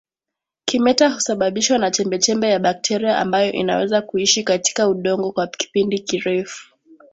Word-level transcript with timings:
Kimeta 0.65 1.07
husababishwa 1.09 1.77
na 1.77 1.91
chembechembe 1.91 2.49
ya 2.49 2.59
bakteria 2.59 3.17
ambayo 3.17 3.51
inaweza 3.51 4.01
kuishi 4.01 4.43
katika 4.43 4.87
udongo 4.89 5.31
kwa 5.31 5.47
kipindi 5.47 5.99
kirefu 5.99 6.75